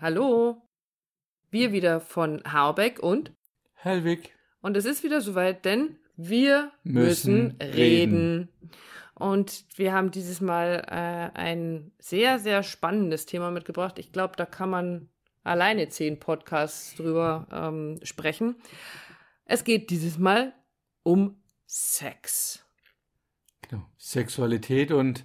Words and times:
Hallo. 0.00 0.60
Wir 1.50 1.70
wieder 1.70 2.00
von 2.00 2.42
Habeck 2.44 2.98
und 2.98 3.32
Helwig. 3.74 4.34
Und 4.60 4.76
es 4.76 4.86
ist 4.86 5.04
wieder 5.04 5.20
soweit, 5.20 5.64
denn 5.64 5.98
wir 6.16 6.72
Müssen 6.82 7.56
müssen, 7.58 7.58
reden. 7.62 8.48
Und 9.14 9.64
wir 9.76 9.92
haben 9.92 10.10
dieses 10.10 10.40
Mal 10.40 10.84
äh, 10.88 11.38
ein 11.38 11.92
sehr, 12.00 12.40
sehr 12.40 12.64
spannendes 12.64 13.24
Thema 13.26 13.52
mitgebracht. 13.52 14.00
Ich 14.00 14.10
glaube, 14.10 14.34
da 14.36 14.46
kann 14.46 14.68
man 14.68 15.08
alleine 15.44 15.88
zehn 15.88 16.18
Podcasts 16.18 16.96
drüber 16.96 17.46
ähm, 17.52 18.00
sprechen. 18.02 18.56
Es 19.44 19.62
geht 19.62 19.90
dieses 19.90 20.18
Mal 20.18 20.54
um 21.04 21.40
Sex. 21.66 22.66
Genau. 23.62 23.84
Sexualität 23.96 24.90
und 24.90 25.24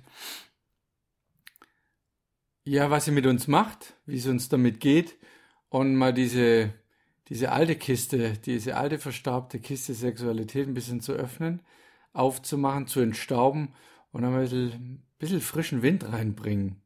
ja, 2.69 2.91
was 2.91 3.05
sie 3.05 3.11
mit 3.11 3.25
uns 3.25 3.47
macht, 3.47 3.95
wie 4.05 4.17
es 4.17 4.27
uns 4.27 4.47
damit 4.47 4.79
geht 4.79 5.17
und 5.69 5.95
mal 5.95 6.13
diese, 6.13 6.71
diese 7.27 7.51
alte 7.51 7.75
Kiste, 7.75 8.33
diese 8.45 8.77
alte 8.77 8.99
verstaubte 8.99 9.59
Kiste 9.59 9.95
Sexualität 9.95 10.67
ein 10.67 10.75
bisschen 10.75 11.01
zu 11.01 11.13
öffnen, 11.13 11.63
aufzumachen, 12.13 12.85
zu 12.85 12.99
entstauben 12.99 13.73
und 14.11 14.23
ein 14.23 14.39
bisschen, 14.39 14.67
ein 14.67 15.03
bisschen 15.17 15.41
frischen 15.41 15.81
Wind 15.81 16.11
reinbringen. 16.11 16.79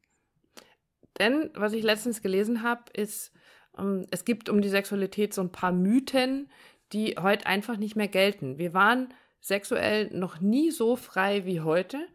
Denn 1.20 1.50
was 1.54 1.74
ich 1.74 1.84
letztens 1.84 2.22
gelesen 2.22 2.64
habe, 2.64 2.84
ist, 2.94 3.34
ähm, 3.78 4.08
es 4.10 4.24
gibt 4.24 4.48
um 4.48 4.62
die 4.62 4.70
Sexualität 4.70 5.34
so 5.34 5.42
ein 5.42 5.52
paar 5.52 5.74
Mythen, 5.74 6.50
die 6.94 7.16
heute 7.20 7.46
einfach 7.46 7.76
nicht 7.76 7.98
mehr 7.98 8.08
gelten. 8.08 8.58
Wir 8.58 8.74
waren 8.74 9.14
sexuell 9.42 10.10
noch 10.18 10.40
nie 10.40 10.72
so 10.72 10.96
frei 10.96 11.46
wie 11.46 11.60
heute 11.60 12.08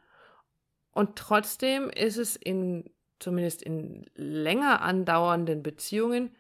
und 0.91 1.17
trotzdem 1.17 1.91
ist 1.91 2.17
es 2.17 2.35
in 2.35 2.89
zumindest 3.19 3.63
in 3.63 4.07
länger 4.15 4.83
andauernden 4.83 5.63
Beziehungen 5.63 6.35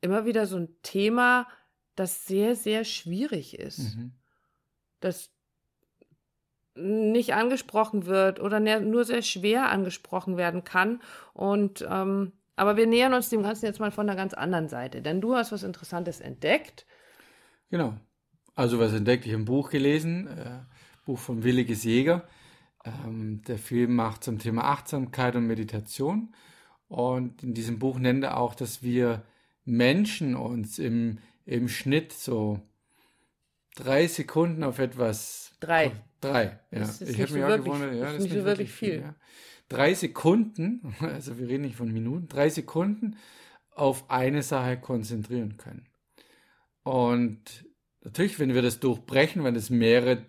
immer 0.00 0.24
wieder 0.24 0.46
so 0.46 0.56
ein 0.56 0.68
Thema, 0.82 1.48
das 1.94 2.26
sehr, 2.26 2.54
sehr 2.54 2.84
schwierig 2.84 3.58
ist. 3.58 3.96
Mhm. 3.96 4.12
Das 5.00 5.30
nicht 6.74 7.34
angesprochen 7.34 8.06
wird 8.06 8.38
oder 8.38 8.60
nur 8.60 9.04
sehr 9.04 9.22
schwer 9.22 9.70
angesprochen 9.70 10.36
werden 10.36 10.62
kann. 10.64 11.00
Und 11.32 11.86
ähm, 11.88 12.32
aber 12.54 12.76
wir 12.76 12.86
nähern 12.86 13.14
uns 13.14 13.28
dem 13.28 13.42
Ganzen 13.42 13.66
jetzt 13.66 13.80
mal 13.80 13.90
von 13.90 14.08
einer 14.08 14.16
ganz 14.16 14.32
anderen 14.34 14.68
Seite, 14.68 15.02
denn 15.02 15.20
du 15.20 15.34
hast 15.34 15.52
was 15.52 15.62
Interessantes 15.62 16.20
entdeckt. 16.20 16.86
Genau. 17.70 17.94
Also 18.54 18.78
was 18.78 18.94
entdeckt 18.94 19.26
ich 19.26 19.32
im 19.32 19.44
Buch 19.44 19.70
gelesen, 19.70 20.26
äh, 20.28 20.60
Buch 21.04 21.18
von 21.18 21.44
Williges 21.44 21.84
Jäger. 21.84 22.26
Ähm, 22.86 23.42
der 23.42 23.58
Film 23.58 23.94
macht 23.96 24.24
zum 24.24 24.38
Thema 24.38 24.64
Achtsamkeit 24.64 25.36
und 25.36 25.46
Meditation. 25.46 26.34
Und 26.88 27.42
in 27.42 27.54
diesem 27.54 27.78
Buch 27.78 27.98
nennt 27.98 28.22
er 28.24 28.36
auch, 28.38 28.54
dass 28.54 28.82
wir 28.82 29.24
Menschen 29.64 30.36
uns 30.36 30.78
im, 30.78 31.18
im 31.44 31.68
Schnitt 31.68 32.12
so 32.12 32.60
drei 33.74 34.06
Sekunden 34.06 34.62
auf 34.62 34.78
etwas. 34.78 35.52
Drei. 35.60 35.92
Drei, 36.20 36.60
ja. 36.70 36.78
Das 36.80 37.00
ist 37.02 37.10
ich 37.10 37.20
habe 37.20 37.32
so 37.32 37.42
auch 37.42 37.48
wirklich- 37.48 37.64
gewundert, 37.64 37.94
ja, 37.94 38.04
das 38.04 38.14
ist 38.14 38.22
nicht 38.22 38.34
so 38.34 38.44
wirklich 38.44 38.72
viel. 38.72 39.00
ja. 39.00 39.14
Drei 39.68 39.94
Sekunden, 39.94 40.94
also 41.00 41.38
wir 41.38 41.48
reden 41.48 41.64
nicht 41.64 41.76
von 41.76 41.92
Minuten, 41.92 42.28
drei 42.28 42.48
Sekunden 42.48 43.16
auf 43.72 44.08
eine 44.10 44.42
Sache 44.42 44.78
konzentrieren 44.78 45.56
können. 45.58 45.86
Und 46.84 47.66
natürlich, 48.02 48.38
wenn 48.38 48.54
wir 48.54 48.62
das 48.62 48.80
durchbrechen, 48.80 49.44
wenn 49.44 49.56
es 49.56 49.68
mehrere, 49.70 50.24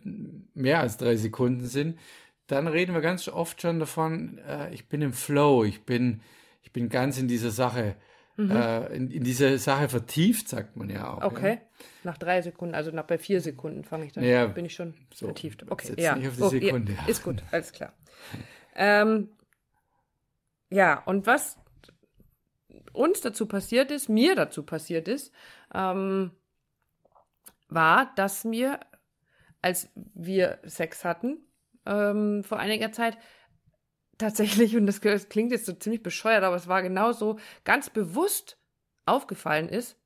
mehr 0.54 0.82
als 0.82 0.98
drei 0.98 1.16
Sekunden 1.16 1.66
sind, 1.68 2.00
dann 2.48 2.68
reden 2.68 2.94
wir 2.94 3.02
ganz 3.02 3.28
oft 3.28 3.62
schon 3.62 3.80
davon, 3.80 4.40
äh, 4.40 4.74
ich 4.74 4.88
bin 4.88 5.02
im 5.02 5.14
Flow, 5.14 5.64
ich 5.64 5.84
bin, 5.84 6.22
ich 6.64 6.72
bin 6.72 6.90
ganz 6.90 7.18
in 7.18 7.28
dieser 7.28 7.52
Sache, 7.52 7.96
äh, 8.38 8.96
in, 8.96 9.10
in 9.10 9.24
dieser 9.24 9.58
Sache 9.58 9.90
vertieft, 9.90 10.48
sagt 10.48 10.76
man 10.78 10.90
ja 10.90 11.12
auch. 11.14 11.24
Okay. 11.24 11.56
Ja. 11.56 11.62
Nach 12.04 12.18
drei 12.18 12.42
Sekunden, 12.42 12.76
also 12.76 12.92
nach 12.92 13.06
bei 13.06 13.18
vier 13.18 13.42
Sekunden 13.42 13.84
fange 13.84 14.06
ich 14.06 14.14
dann. 14.14 14.24
Ja, 14.24 14.46
bin 14.46 14.66
ich 14.66 14.76
schon 14.76 14.94
so, 15.14 15.26
vertieft. 15.26 15.70
Okay, 15.70 15.94
ja. 15.98 16.16
nicht 16.16 16.28
auf 16.28 16.36
die 16.36 16.44
Oh, 16.44 16.50
Sekunde. 16.50 16.94
Ja, 16.94 17.06
ist 17.08 17.24
gut, 17.24 17.44
alles 17.52 17.72
klar. 17.72 17.94
ähm, 18.76 19.30
ja, 20.70 21.02
und 21.06 21.26
was 21.26 21.58
uns 22.94 23.22
dazu 23.22 23.46
passiert 23.48 23.92
ist, 23.92 24.08
mir 24.10 24.36
dazu 24.36 24.64
passiert 24.64 25.08
ist, 25.08 25.34
ähm, 25.74 26.32
war, 27.70 28.14
dass 28.16 28.44
mir, 28.44 28.80
als 29.62 29.90
wir 29.96 30.60
Sex 30.64 31.04
hatten, 31.04 31.47
ähm, 31.88 32.44
vor 32.44 32.60
einiger 32.60 32.92
Zeit, 32.92 33.18
tatsächlich, 34.18 34.76
und 34.76 34.86
das 34.86 35.02
klingt 35.02 35.52
jetzt 35.52 35.66
so 35.66 35.74
ziemlich 35.74 36.04
bescheuert, 36.04 36.44
aber 36.44 36.56
es 36.56 36.68
war 36.68 36.82
genauso, 36.82 37.40
ganz 37.64 37.90
bewusst 37.90 38.58
aufgefallen 39.06 39.70
ist, 39.70 39.98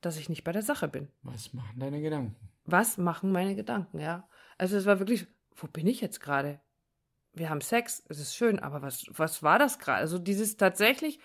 dass 0.00 0.18
ich 0.18 0.28
nicht 0.28 0.44
bei 0.44 0.52
der 0.52 0.62
Sache 0.62 0.88
bin. 0.88 1.08
Was 1.22 1.52
machen 1.52 1.78
deine 1.78 2.02
Gedanken? 2.02 2.36
Was 2.64 2.98
machen 2.98 3.32
meine 3.32 3.54
Gedanken, 3.54 3.98
ja? 3.98 4.28
Also 4.58 4.76
es 4.76 4.86
war 4.86 4.98
wirklich, 4.98 5.26
wo 5.54 5.66
bin 5.66 5.86
ich 5.86 6.00
jetzt 6.00 6.20
gerade? 6.20 6.60
Wir 7.32 7.50
haben 7.50 7.60
Sex, 7.60 8.04
es 8.08 8.18
ist 8.18 8.36
schön, 8.36 8.58
aber 8.58 8.82
was, 8.82 9.06
was 9.08 9.42
war 9.42 9.58
das 9.58 9.78
gerade? 9.78 9.98
Also 9.98 10.18
dieses 10.18 10.56
tatsächlich 10.56 11.18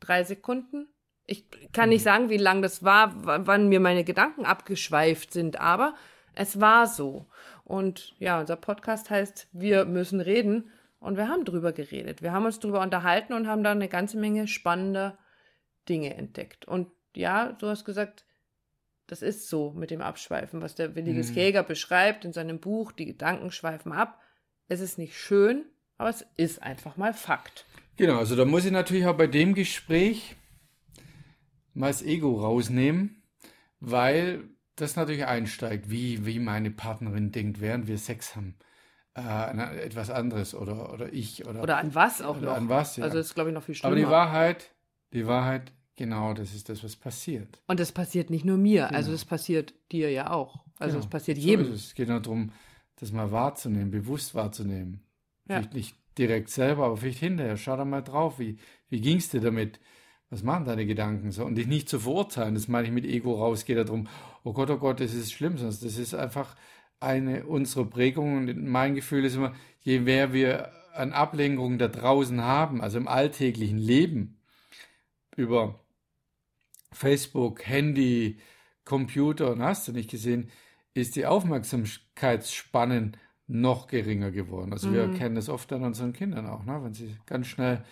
drei 0.00 0.24
Sekunden. 0.24 0.88
Ich 1.24 1.46
kann 1.72 1.90
nicht 1.90 2.02
sagen, 2.02 2.30
wie 2.30 2.36
lang 2.36 2.62
das 2.62 2.82
war, 2.82 3.12
wann 3.46 3.68
mir 3.68 3.78
meine 3.78 4.02
Gedanken 4.02 4.44
abgeschweift 4.44 5.32
sind, 5.32 5.60
aber 5.60 5.94
es 6.34 6.60
war 6.60 6.86
so. 6.86 7.26
Und 7.64 8.14
ja, 8.18 8.40
unser 8.40 8.56
Podcast 8.56 9.10
heißt 9.10 9.48
Wir 9.52 9.84
müssen 9.84 10.20
reden 10.20 10.70
und 10.98 11.16
wir 11.16 11.28
haben 11.28 11.44
drüber 11.44 11.72
geredet. 11.72 12.22
Wir 12.22 12.32
haben 12.32 12.44
uns 12.44 12.60
drüber 12.60 12.80
unterhalten 12.80 13.32
und 13.32 13.46
haben 13.46 13.64
da 13.64 13.72
eine 13.72 13.88
ganze 13.88 14.18
Menge 14.18 14.48
spannender 14.48 15.18
Dinge 15.88 16.14
entdeckt. 16.14 16.64
Und 16.66 16.88
ja, 17.14 17.52
du 17.52 17.66
hast 17.66 17.84
gesagt, 17.84 18.24
das 19.06 19.22
ist 19.22 19.48
so 19.48 19.72
mit 19.72 19.90
dem 19.90 20.00
Abschweifen, 20.00 20.62
was 20.62 20.74
der 20.74 20.94
Williges 20.94 21.30
Mhm. 21.30 21.36
Jäger 21.36 21.62
beschreibt 21.62 22.24
in 22.24 22.32
seinem 22.32 22.60
Buch, 22.60 22.92
die 22.92 23.04
Gedanken 23.04 23.50
schweifen 23.50 23.92
ab. 23.92 24.20
Es 24.68 24.80
ist 24.80 24.96
nicht 24.96 25.18
schön, 25.18 25.64
aber 25.98 26.08
es 26.08 26.24
ist 26.36 26.62
einfach 26.62 26.96
mal 26.96 27.12
Fakt. 27.12 27.66
Genau, 27.96 28.18
also 28.18 28.36
da 28.36 28.44
muss 28.44 28.64
ich 28.64 28.72
natürlich 28.72 29.06
auch 29.06 29.16
bei 29.16 29.26
dem 29.26 29.54
Gespräch 29.54 30.36
mal 31.74 31.88
das 31.88 32.02
Ego 32.02 32.40
rausnehmen, 32.40 33.22
weil 33.80 34.44
das 34.76 34.96
natürlich 34.96 35.26
einsteigt, 35.26 35.90
wie, 35.90 36.24
wie 36.26 36.38
meine 36.38 36.70
Partnerin 36.70 37.30
denkt, 37.32 37.60
während 37.60 37.86
wir 37.88 37.98
Sex 37.98 38.36
haben. 38.36 38.54
Äh, 39.14 39.20
an 39.20 39.58
etwas 39.58 40.08
anderes 40.08 40.54
oder, 40.54 40.92
oder 40.92 41.12
ich 41.12 41.46
oder, 41.46 41.62
Oder 41.62 41.76
an 41.76 41.94
was 41.94 42.22
auch 42.22 42.38
Oder 42.38 42.46
noch. 42.46 42.56
an 42.56 42.68
was, 42.70 42.96
ja. 42.96 43.04
Also 43.04 43.18
das 43.18 43.26
ist, 43.26 43.34
glaube 43.34 43.50
ich, 43.50 43.54
noch 43.54 43.62
viel 43.62 43.74
schlimmer. 43.74 43.92
Aber 43.94 44.00
die 44.00 44.08
Wahrheit, 44.10 44.70
die 45.12 45.26
Wahrheit, 45.26 45.72
genau, 45.96 46.32
das 46.32 46.54
ist 46.54 46.70
das, 46.70 46.82
was 46.82 46.96
passiert. 46.96 47.60
Und 47.66 47.78
das 47.78 47.92
passiert 47.92 48.30
nicht 48.30 48.46
nur 48.46 48.56
mir, 48.56 48.86
also 48.90 49.08
Genau. 49.08 49.12
das 49.12 49.24
passiert 49.26 49.74
dir 49.92 50.10
ja 50.10 50.30
auch. 50.30 50.64
Also 50.78 50.94
Genau. 50.94 51.04
es 51.04 51.10
passiert 51.10 51.36
So 51.36 51.44
jedem. 51.46 51.72
Es 51.72 51.94
geht 51.94 52.08
nur 52.08 52.20
darum, 52.20 52.52
das 52.96 53.12
mal 53.12 53.30
wahrzunehmen, 53.30 53.90
bewusst 53.90 54.34
wahrzunehmen. 54.34 55.02
Ja. 55.46 55.56
Vielleicht 55.56 55.74
nicht 55.74 55.96
direkt 56.16 56.48
selber, 56.48 56.86
aber 56.86 56.96
vielleicht 56.96 57.18
hinterher. 57.18 57.58
Schau 57.58 57.76
da 57.76 57.84
mal 57.84 58.00
drauf, 58.00 58.38
wie, 58.38 58.56
wie 58.88 59.00
ging 59.02 59.18
es 59.18 59.28
dir 59.28 59.42
damit? 59.42 59.78
Was 60.32 60.42
machen 60.42 60.64
deine 60.64 60.86
Gedanken 60.86 61.30
so? 61.30 61.44
Und 61.44 61.56
dich 61.56 61.66
nicht 61.66 61.90
zu 61.90 62.00
verurteilen, 62.00 62.54
das 62.54 62.66
meine 62.66 62.86
ich 62.86 62.92
mit 62.94 63.04
Ego 63.04 63.34
raus, 63.34 63.66
geht 63.66 63.76
darum, 63.76 64.08
oh 64.44 64.54
Gott, 64.54 64.70
oh 64.70 64.78
Gott, 64.78 64.98
das 65.00 65.12
ist 65.12 65.30
schlimm, 65.30 65.58
sondern 65.58 65.78
das 65.78 65.98
ist 65.98 66.14
einfach 66.14 66.56
eine 67.00 67.44
unserer 67.44 67.84
Prägungen. 67.84 68.48
Und 68.48 68.66
mein 68.66 68.94
Gefühl 68.94 69.26
ist 69.26 69.34
immer, 69.36 69.52
je 69.80 70.00
mehr 70.00 70.32
wir 70.32 70.72
an 70.94 71.12
Ablenkungen 71.12 71.78
da 71.78 71.88
draußen 71.88 72.40
haben, 72.40 72.80
also 72.80 72.96
im 72.96 73.08
alltäglichen 73.08 73.76
Leben, 73.76 74.38
über 75.36 75.78
Facebook, 76.92 77.66
Handy, 77.66 78.38
Computer 78.86 79.52
und 79.52 79.60
hast 79.62 79.86
du 79.88 79.92
nicht 79.92 80.10
gesehen, 80.10 80.50
ist 80.94 81.14
die 81.16 81.26
Aufmerksamkeitsspannen 81.26 83.18
noch 83.48 83.86
geringer 83.86 84.30
geworden. 84.30 84.72
Also 84.72 84.92
wir 84.92 85.08
Mhm. 85.08 85.14
kennen 85.14 85.34
das 85.34 85.50
oft 85.50 85.70
an 85.74 85.84
unseren 85.84 86.14
Kindern 86.14 86.46
auch, 86.46 86.64
ne? 86.64 86.80
wenn 86.82 86.94
sie 86.94 87.16
ganz 87.26 87.48
schnell 87.48 87.84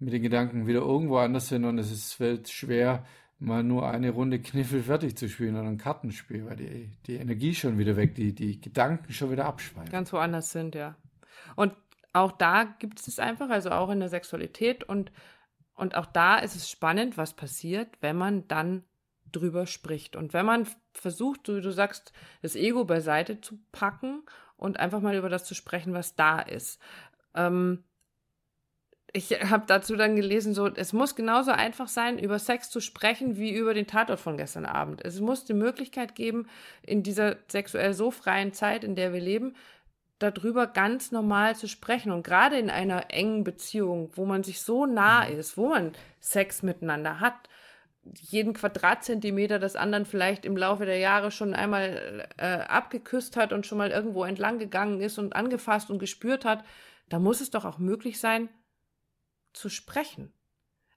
mit 0.00 0.12
den 0.12 0.22
Gedanken 0.22 0.66
wieder 0.66 0.80
irgendwo 0.80 1.18
anders 1.18 1.48
sind 1.48 1.64
und 1.64 1.78
es 1.78 1.92
ist, 1.92 2.50
schwer, 2.50 3.04
mal 3.38 3.62
nur 3.62 3.88
eine 3.88 4.10
Runde 4.10 4.40
Kniffel 4.40 4.82
fertig 4.82 5.16
zu 5.16 5.28
spielen 5.28 5.56
oder 5.56 5.68
ein 5.68 5.78
Kartenspiel, 5.78 6.46
weil 6.46 6.56
die, 6.56 6.90
die 7.06 7.16
Energie 7.16 7.54
schon 7.54 7.78
wieder 7.78 7.96
weg, 7.96 8.14
die, 8.14 8.34
die 8.34 8.60
Gedanken 8.60 9.12
schon 9.12 9.30
wieder 9.30 9.46
abschweifen. 9.46 9.90
ganz 9.90 10.12
woanders 10.12 10.50
sind, 10.50 10.74
ja. 10.74 10.96
Und 11.56 11.74
auch 12.12 12.32
da 12.32 12.64
gibt 12.64 13.00
es 13.00 13.08
es 13.08 13.18
einfach, 13.18 13.50
also 13.50 13.70
auch 13.70 13.90
in 13.90 14.00
der 14.00 14.08
Sexualität 14.08 14.84
und, 14.84 15.12
und 15.74 15.94
auch 15.94 16.06
da 16.06 16.38
ist 16.38 16.56
es 16.56 16.68
spannend, 16.68 17.16
was 17.16 17.34
passiert, 17.34 17.88
wenn 18.00 18.16
man 18.16 18.48
dann 18.48 18.84
drüber 19.32 19.66
spricht. 19.66 20.16
Und 20.16 20.32
wenn 20.32 20.44
man 20.44 20.66
versucht, 20.92 21.46
du, 21.46 21.60
du 21.60 21.70
sagst, 21.70 22.12
das 22.42 22.56
Ego 22.56 22.84
beiseite 22.84 23.40
zu 23.40 23.58
packen 23.72 24.22
und 24.56 24.78
einfach 24.78 25.00
mal 25.00 25.14
über 25.14 25.28
das 25.28 25.44
zu 25.44 25.54
sprechen, 25.54 25.94
was 25.94 26.16
da 26.16 26.40
ist. 26.40 26.80
Ähm, 27.34 27.84
ich 29.12 29.30
habe 29.32 29.64
dazu 29.66 29.96
dann 29.96 30.16
gelesen, 30.16 30.54
so, 30.54 30.68
es 30.68 30.92
muss 30.92 31.16
genauso 31.16 31.50
einfach 31.50 31.88
sein, 31.88 32.18
über 32.18 32.38
Sex 32.38 32.70
zu 32.70 32.80
sprechen, 32.80 33.36
wie 33.36 33.52
über 33.52 33.74
den 33.74 33.86
Tatort 33.86 34.20
von 34.20 34.36
gestern 34.36 34.66
Abend. 34.66 35.04
Es 35.04 35.20
muss 35.20 35.44
die 35.44 35.54
Möglichkeit 35.54 36.14
geben, 36.14 36.48
in 36.82 37.02
dieser 37.02 37.36
sexuell 37.48 37.94
so 37.94 38.10
freien 38.10 38.52
Zeit, 38.52 38.84
in 38.84 38.94
der 38.94 39.12
wir 39.12 39.20
leben, 39.20 39.54
darüber 40.18 40.66
ganz 40.66 41.12
normal 41.12 41.56
zu 41.56 41.66
sprechen. 41.66 42.12
Und 42.12 42.22
gerade 42.22 42.58
in 42.58 42.70
einer 42.70 43.10
engen 43.10 43.42
Beziehung, 43.42 44.10
wo 44.14 44.26
man 44.26 44.44
sich 44.44 44.60
so 44.60 44.86
nah 44.86 45.26
mhm. 45.28 45.38
ist, 45.38 45.56
wo 45.56 45.68
man 45.68 45.92
Sex 46.20 46.62
miteinander 46.62 47.20
hat, 47.20 47.34
jeden 48.14 48.54
Quadratzentimeter 48.54 49.58
des 49.58 49.76
anderen 49.76 50.06
vielleicht 50.06 50.44
im 50.44 50.56
Laufe 50.56 50.86
der 50.86 50.98
Jahre 50.98 51.30
schon 51.30 51.54
einmal 51.54 52.28
äh, 52.38 52.46
abgeküsst 52.46 53.36
hat 53.36 53.52
und 53.52 53.66
schon 53.66 53.78
mal 53.78 53.90
irgendwo 53.90 54.24
entlang 54.24 54.58
gegangen 54.58 55.00
ist 55.00 55.18
und 55.18 55.36
angefasst 55.36 55.90
und 55.90 55.98
gespürt 55.98 56.44
hat, 56.44 56.64
da 57.08 57.18
muss 57.18 57.40
es 57.40 57.50
doch 57.50 57.64
auch 57.64 57.78
möglich 57.78 58.18
sein, 58.18 58.48
zu 59.52 59.68
sprechen. 59.68 60.32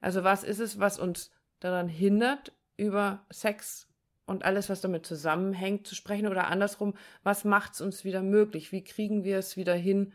Also 0.01 0.23
was 0.23 0.43
ist 0.43 0.59
es, 0.59 0.79
was 0.79 0.99
uns 0.99 1.31
daran 1.59 1.87
hindert, 1.87 2.53
über 2.77 3.25
Sex 3.29 3.87
und 4.25 4.43
alles, 4.43 4.69
was 4.69 4.81
damit 4.81 5.05
zusammenhängt, 5.05 5.87
zu 5.87 5.95
sprechen 5.95 6.27
oder 6.27 6.47
andersrum, 6.47 6.95
was 7.23 7.45
macht 7.45 7.73
es 7.73 7.81
uns 7.81 8.03
wieder 8.03 8.21
möglich? 8.21 8.71
Wie 8.71 8.83
kriegen 8.83 9.23
wir 9.23 9.37
es 9.37 9.57
wieder 9.57 9.75
hin, 9.75 10.13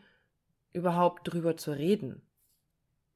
überhaupt 0.73 1.33
drüber 1.33 1.57
zu 1.57 1.73
reden? 1.73 2.23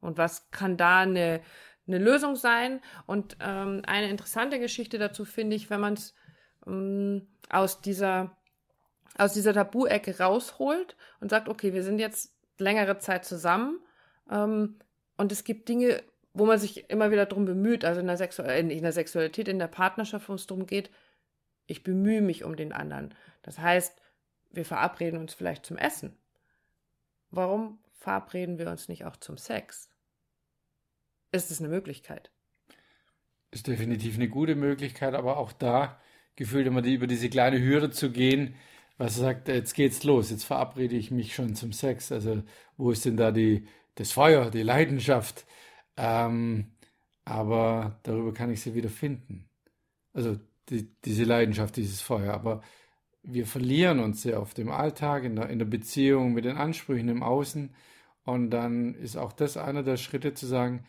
Und 0.01 0.19
was 0.19 0.51
kann 0.51 0.77
da 0.77 1.01
eine, 1.01 1.41
eine 1.87 1.99
Lösung 1.99 2.37
sein? 2.37 2.81
Und 3.07 3.37
ähm, 3.41 3.83
eine 3.87 4.11
interessante 4.11 4.59
Geschichte 4.59 4.99
dazu 4.99 5.25
finde 5.25 5.57
ich, 5.57 5.71
wenn 5.71 5.81
man 5.81 5.95
es 5.95 6.15
ähm, 6.67 7.29
aus 7.49 7.81
dieser 7.81 8.37
aus 9.19 9.35
dieser 9.35 9.53
Tabu-Ecke 9.53 10.19
rausholt 10.19 10.97
und 11.21 11.29
sagt, 11.29 11.51
okay, 11.51 11.75
wir 11.75 11.83
sind 11.83 11.99
jetzt 11.99 12.35
längere 12.59 12.99
Zeit 12.99 13.27
zusammen 13.27 13.79
ähm, 14.31 14.79
und 15.17 15.33
es 15.33 15.45
gibt 15.45 15.69
Dinge, 15.69 16.03
wo 16.35 16.47
man 16.47 16.59
sich 16.59 16.89
immer 16.91 17.11
wieder 17.11 17.27
darum 17.27 17.45
bemüht, 17.45 17.85
also 17.85 18.01
in 18.01 18.07
der, 18.07 18.21
äh, 18.21 18.61
in 18.61 18.83
der 18.83 18.93
Sexualität, 18.93 19.49
in 19.49 19.59
der 19.59 19.69
Partnerschaft, 19.69 20.29
wo 20.29 20.35
es 20.35 20.47
darum 20.47 20.67
geht, 20.67 20.91
ich 21.67 21.83
bemühe 21.83 22.23
mich 22.23 22.45
um 22.45 22.57
den 22.57 22.73
anderen. 22.73 23.15
Das 23.43 23.59
heißt, 23.59 24.01
wir 24.51 24.65
verabreden 24.65 25.19
uns 25.19 25.35
vielleicht 25.35 25.65
zum 25.67 25.77
Essen. 25.77 26.17
Warum 27.31 27.79
verabreden 27.99 28.59
wir 28.59 28.69
uns 28.69 28.89
nicht 28.89 29.05
auch 29.05 29.17
zum 29.17 29.37
Sex? 29.39 29.89
Ist 31.31 31.51
es 31.51 31.61
eine 31.61 31.69
Möglichkeit? 31.69 32.31
Ist 33.51 33.67
definitiv 33.67 34.17
eine 34.17 34.29
gute 34.29 34.55
Möglichkeit, 34.55 35.15
aber 35.15 35.39
auch 35.39 35.53
da 35.53 36.01
gefühlt 36.37 36.67
immer 36.67 36.83
die, 36.83 36.95
über 36.95 37.07
diese 37.07 37.31
kleine 37.31 37.61
Hürde 37.61 37.91
zu 37.91 38.11
gehen, 38.11 38.55
was 38.99 39.17
sagt, 39.17 39.49
jetzt 39.49 39.75
geht's 39.75 40.05
los, 40.05 40.31
jetzt 40.31 40.45
verabrede 40.45 40.97
ich 40.97 41.11
mich 41.11 41.35
schon 41.35 41.55
zum 41.55 41.73
Sex. 41.73 42.13
Also 42.13 42.43
wo 42.77 42.91
ist 42.91 43.05
denn 43.05 43.17
da 43.17 43.31
die, 43.31 43.67
das 43.97 44.13
Feuer, 44.13 44.51
die 44.51 44.63
Leidenschaft? 44.63 45.45
Ähm, 45.97 46.73
aber 47.25 48.01
darüber 48.03 48.33
kann 48.33 48.51
ich 48.51 48.63
sie 48.63 48.75
wieder 48.75 48.89
finden. 48.89 49.49
Also 50.13 50.39
die, 50.69 50.89
diese 51.05 51.25
Leidenschaft, 51.25 51.77
dieses 51.77 52.01
Feuer. 52.01 52.35
Aber 52.35 52.63
wir 53.23 53.47
verlieren 53.47 54.01
uns 54.01 54.23
sehr 54.23 54.41
oft 54.41 54.59
im 54.59 54.71
Alltag, 54.71 55.25
in 55.25 55.37
der, 55.37 55.49
in 55.49 55.59
der 55.59 55.67
Beziehung, 55.67 56.33
mit 56.33 56.45
den 56.45 56.57
Ansprüchen 56.57 57.09
im 57.09 57.23
Außen. 57.23 57.75
Und 58.25 58.51
dann 58.51 58.95
ist 58.95 59.17
auch 59.17 59.33
das 59.33 59.57
einer 59.57 59.83
der 59.83 59.97
Schritte 59.97 60.35
zu 60.35 60.47
sagen, 60.47 60.85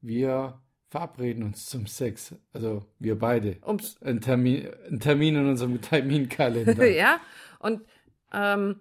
wir 0.00 0.60
verabreden 0.88 1.42
uns 1.42 1.66
zum 1.66 1.86
Sex. 1.86 2.34
Also 2.52 2.84
wir 2.98 3.18
beide. 3.18 3.58
Ums 3.66 4.00
ein, 4.02 4.20
Termin, 4.20 4.68
ein 4.90 5.00
Termin 5.00 5.36
in 5.36 5.48
unserem 5.48 5.80
Terminkalender. 5.80 6.86
ja, 6.90 7.20
und, 7.58 7.82
ähm, 8.32 8.80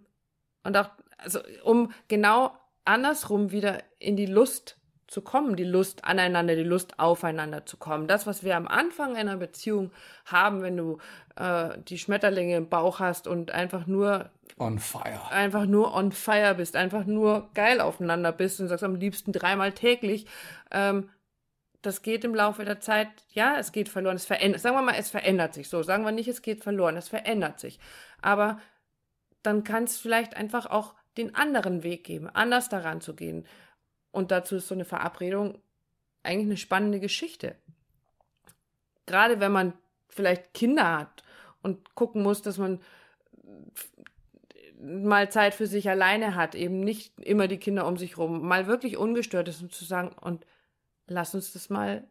und 0.63 0.77
auch, 0.77 0.89
also 1.18 1.39
um 1.63 1.91
genau 2.07 2.51
andersrum 2.87 3.51
wieder 3.51 3.83
in 3.99 4.15
die 4.15 4.25
Lust 4.25 4.77
zu 5.07 5.21
kommen, 5.21 5.55
die 5.55 5.63
Lust 5.63 6.03
aneinander, 6.03 6.55
die 6.55 6.63
Lust 6.63 6.99
aufeinander 6.99 7.65
zu 7.65 7.77
kommen. 7.77 8.07
Das, 8.07 8.27
was 8.27 8.43
wir 8.43 8.57
am 8.57 8.67
Anfang 8.67 9.15
einer 9.15 9.37
Beziehung 9.37 9.91
haben, 10.25 10.61
wenn 10.61 10.75
du 10.75 10.97
äh, 11.37 11.77
die 11.87 11.97
Schmetterlinge 11.97 12.57
im 12.57 12.69
Bauch 12.69 12.99
hast 12.99 13.27
und 13.27 13.51
einfach 13.51 13.87
nur 13.87 14.29
on 14.59 14.79
fire, 14.79 15.31
einfach 15.31 15.65
nur 15.65 15.93
on 15.93 16.11
fire 16.11 16.55
bist, 16.55 16.75
einfach 16.75 17.05
nur 17.05 17.49
geil 17.53 17.79
aufeinander 17.79 18.33
bist 18.33 18.59
und 18.59 18.67
sagst 18.67 18.83
am 18.83 18.95
liebsten 18.95 19.31
dreimal 19.31 19.71
täglich. 19.71 20.25
Ähm, 20.71 21.09
das 21.81 22.01
geht 22.01 22.25
im 22.25 22.35
Laufe 22.35 22.65
der 22.65 22.81
Zeit, 22.81 23.07
ja, 23.29 23.57
es 23.57 23.71
geht 23.71 23.87
verloren. 23.87 24.17
Es 24.17 24.25
verändert, 24.25 24.61
sagen 24.61 24.75
wir 24.75 24.81
mal, 24.81 24.95
es 24.97 25.09
verändert 25.09 25.53
sich. 25.53 25.69
So, 25.69 25.83
sagen 25.83 26.03
wir 26.03 26.11
nicht, 26.11 26.27
es 26.27 26.41
geht 26.41 26.63
verloren, 26.63 26.97
es 26.97 27.07
verändert 27.07 27.61
sich. 27.61 27.79
Aber 28.21 28.59
dann 29.41 29.63
kann 29.63 29.85
es 29.85 29.97
vielleicht 29.97 30.35
einfach 30.35 30.65
auch 30.65 30.95
den 31.17 31.35
anderen 31.35 31.83
Weg 31.83 32.03
geben, 32.03 32.29
anders 32.29 32.69
daran 32.69 33.01
zu 33.01 33.15
gehen. 33.15 33.45
Und 34.11 34.31
dazu 34.31 34.55
ist 34.55 34.67
so 34.67 34.75
eine 34.75 34.85
Verabredung 34.85 35.61
eigentlich 36.23 36.47
eine 36.47 36.57
spannende 36.57 36.99
Geschichte. 36.99 37.55
Gerade 39.05 39.39
wenn 39.39 39.51
man 39.51 39.73
vielleicht 40.09 40.53
Kinder 40.53 40.97
hat 40.97 41.23
und 41.61 41.95
gucken 41.95 42.23
muss, 42.23 42.41
dass 42.41 42.57
man 42.57 42.81
mal 44.79 45.31
Zeit 45.31 45.53
für 45.53 45.67
sich 45.67 45.89
alleine 45.89 46.35
hat, 46.35 46.53
eben 46.55 46.81
nicht 46.81 47.19
immer 47.19 47.47
die 47.47 47.57
Kinder 47.57 47.87
um 47.87 47.97
sich 47.97 48.17
rum, 48.17 48.47
mal 48.47 48.67
wirklich 48.67 48.97
ungestört 48.97 49.47
ist 49.47 49.61
und 49.61 49.73
zu 49.73 49.85
sagen, 49.85 50.15
und 50.21 50.45
lass 51.07 51.33
uns 51.33 51.53
das 51.53 51.69
mal 51.69 52.07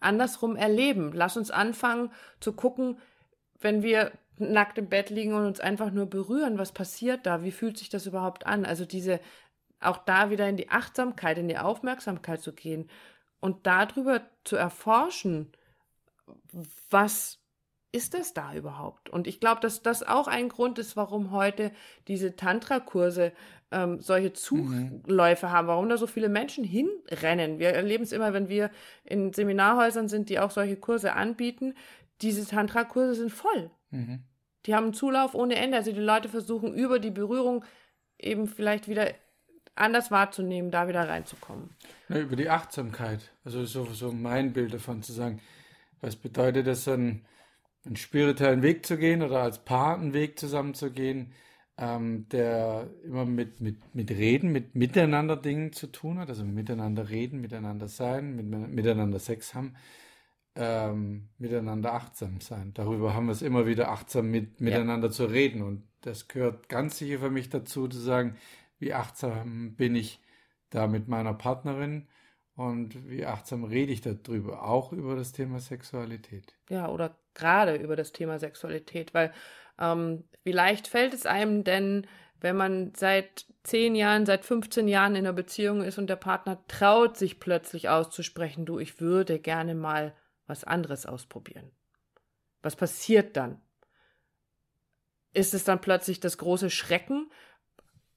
andersrum 0.00 0.56
erleben. 0.56 1.12
Lass 1.12 1.36
uns 1.36 1.50
anfangen 1.50 2.10
zu 2.40 2.52
gucken, 2.52 2.98
wenn 3.60 3.82
wir 3.82 4.12
nackt 4.38 4.78
im 4.78 4.88
Bett 4.88 5.10
liegen 5.10 5.34
und 5.34 5.46
uns 5.46 5.60
einfach 5.60 5.90
nur 5.90 6.06
berühren, 6.06 6.58
was 6.58 6.72
passiert 6.72 7.26
da? 7.26 7.42
Wie 7.42 7.52
fühlt 7.52 7.78
sich 7.78 7.88
das 7.88 8.06
überhaupt 8.06 8.46
an? 8.46 8.64
Also 8.64 8.84
diese 8.84 9.20
auch 9.80 9.98
da 9.98 10.30
wieder 10.30 10.48
in 10.48 10.56
die 10.56 10.70
Achtsamkeit, 10.70 11.38
in 11.38 11.48
die 11.48 11.58
Aufmerksamkeit 11.58 12.40
zu 12.40 12.52
gehen 12.52 12.88
und 13.40 13.66
darüber 13.66 14.22
zu 14.44 14.56
erforschen, 14.56 15.52
was 16.90 17.38
ist 17.92 18.14
das 18.14 18.34
da 18.34 18.54
überhaupt? 18.54 19.08
Und 19.08 19.26
ich 19.26 19.40
glaube, 19.40 19.60
dass 19.60 19.82
das 19.82 20.02
auch 20.02 20.28
ein 20.28 20.48
Grund 20.48 20.78
ist, 20.78 20.96
warum 20.96 21.30
heute 21.30 21.72
diese 22.08 22.36
Tantra-Kurse 22.36 23.32
ähm, 23.70 24.00
solche 24.00 24.32
Zugläufe 24.32 25.46
mhm. 25.46 25.50
haben, 25.50 25.68
warum 25.68 25.88
da 25.88 25.96
so 25.96 26.06
viele 26.06 26.28
Menschen 26.28 26.64
hinrennen. 26.64 27.58
Wir 27.58 27.70
erleben 27.70 28.04
es 28.04 28.12
immer, 28.12 28.32
wenn 28.32 28.48
wir 28.48 28.70
in 29.04 29.32
Seminarhäusern 29.32 30.08
sind, 30.08 30.28
die 30.28 30.38
auch 30.38 30.50
solche 30.50 30.76
Kurse 30.76 31.14
anbieten. 31.14 31.74
Diese 32.22 32.46
Tantra-Kurse 32.46 33.14
sind 33.14 33.32
voll. 33.32 33.70
Mhm. 33.90 34.24
Die 34.66 34.74
haben 34.74 34.84
einen 34.84 34.94
Zulauf 34.94 35.34
ohne 35.34 35.56
Ende. 35.56 35.76
Also 35.76 35.92
die 35.92 36.00
Leute 36.00 36.28
versuchen 36.28 36.74
über 36.74 36.98
die 36.98 37.10
Berührung 37.10 37.64
eben 38.18 38.46
vielleicht 38.46 38.88
wieder 38.88 39.12
anders 39.74 40.10
wahrzunehmen, 40.10 40.70
da 40.70 40.88
wieder 40.88 41.08
reinzukommen. 41.08 41.70
Ja, 42.08 42.18
über 42.18 42.36
die 42.36 42.48
Achtsamkeit. 42.48 43.32
Also 43.44 43.64
so, 43.64 43.84
so 43.86 44.12
mein 44.12 44.52
Bild 44.52 44.74
davon 44.74 45.02
zu 45.02 45.12
sagen, 45.12 45.40
was 46.00 46.16
bedeutet 46.16 46.66
das, 46.66 46.88
einen, 46.88 47.26
einen 47.84 47.96
spirituellen 47.96 48.62
Weg 48.62 48.86
zu 48.86 48.96
gehen 48.96 49.22
oder 49.22 49.42
als 49.42 49.64
Paar 49.64 49.98
einen 49.98 50.14
Weg 50.14 50.38
zusammen 50.38 50.74
zu 50.74 50.90
gehen, 50.90 51.32
ähm, 51.78 52.26
der 52.30 52.88
immer 53.04 53.26
mit, 53.26 53.60
mit, 53.60 53.94
mit 53.94 54.10
Reden, 54.10 54.50
mit 54.50 54.74
Miteinander 54.74 55.36
Dingen 55.36 55.72
zu 55.72 55.88
tun 55.88 56.18
hat, 56.18 56.28
also 56.28 56.44
miteinander 56.44 57.10
reden, 57.10 57.40
miteinander 57.40 57.86
sein, 57.86 58.34
mit, 58.34 58.46
miteinander 58.46 59.18
Sex 59.18 59.54
haben, 59.54 59.74
ähm, 60.56 61.28
miteinander 61.38 61.92
achtsam 61.92 62.40
sein. 62.40 62.72
Darüber 62.74 63.14
haben 63.14 63.26
wir 63.26 63.32
es 63.32 63.42
immer 63.42 63.66
wieder 63.66 63.90
achtsam 63.90 64.30
mit, 64.30 64.60
miteinander 64.60 65.08
ja. 65.08 65.12
zu 65.12 65.26
reden 65.26 65.62
und 65.62 65.82
das 66.00 66.28
gehört 66.28 66.68
ganz 66.68 66.98
sicher 66.98 67.18
für 67.18 67.30
mich 67.30 67.50
dazu, 67.50 67.88
zu 67.88 67.98
sagen, 67.98 68.36
wie 68.78 68.94
achtsam 68.94 69.74
bin 69.74 69.94
ich 69.94 70.20
da 70.70 70.86
mit 70.86 71.08
meiner 71.08 71.34
Partnerin 71.34 72.06
und 72.54 73.08
wie 73.08 73.26
achtsam 73.26 73.64
rede 73.64 73.92
ich 73.92 74.00
darüber, 74.00 74.62
auch 74.62 74.92
über 74.92 75.14
das 75.14 75.32
Thema 75.32 75.60
Sexualität. 75.60 76.54
Ja, 76.70 76.88
oder 76.88 77.16
gerade 77.34 77.76
über 77.76 77.96
das 77.96 78.12
Thema 78.12 78.38
Sexualität, 78.38 79.12
weil 79.14 79.32
ähm, 79.78 80.24
wie 80.42 80.52
leicht 80.52 80.88
fällt 80.88 81.12
es 81.12 81.26
einem 81.26 81.64
denn, 81.64 82.06
wenn 82.40 82.56
man 82.56 82.92
seit 82.94 83.46
zehn 83.62 83.94
Jahren, 83.94 84.26
seit 84.26 84.44
15 84.44 84.88
Jahren 84.88 85.16
in 85.16 85.26
einer 85.26 85.32
Beziehung 85.32 85.82
ist 85.82 85.98
und 85.98 86.08
der 86.08 86.16
Partner 86.16 86.62
traut 86.68 87.16
sich 87.16 87.40
plötzlich 87.40 87.88
auszusprechen, 87.88 88.64
du, 88.64 88.78
ich 88.78 89.00
würde 89.00 89.38
gerne 89.38 89.74
mal 89.74 90.14
was 90.46 90.64
anderes 90.64 91.06
ausprobieren. 91.06 91.70
Was 92.62 92.76
passiert 92.76 93.36
dann? 93.36 93.60
Ist 95.32 95.54
es 95.54 95.64
dann 95.64 95.80
plötzlich 95.80 96.20
das 96.20 96.38
große 96.38 96.70
Schrecken, 96.70 97.30